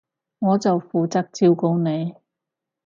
[0.39, 2.15] 我就負責照顧你